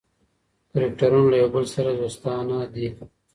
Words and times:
کرکټرونه 0.71 1.27
له 1.31 1.37
یو 1.41 1.49
بل 1.55 1.65
سره 1.75 1.91
دوستانه 2.01 2.55
دي. 2.73 2.87